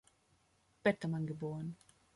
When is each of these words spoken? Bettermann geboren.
Bettermann 0.83 1.27
geboren. 1.27 1.75